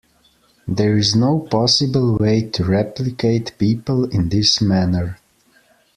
There 0.67 0.97
is 0.97 1.15
no 1.15 1.41
possible 1.41 2.17
way 2.17 2.49
to 2.53 2.63
replicate 2.65 3.55
people 3.59 4.05
in 4.05 4.29
this 4.29 4.59
manner. 4.59 5.19